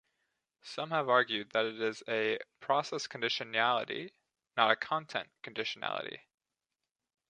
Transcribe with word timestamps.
Some 0.63 0.89
have 0.89 1.09
argued 1.09 1.51
that 1.51 1.67
it 1.67 1.79
is 1.79 2.01
a 2.09 2.39
"process 2.59 3.05
conditionality" 3.07 4.13
not 4.57 4.71
a 4.71 4.75
"content 4.75 5.29
conditionality". 5.43 6.21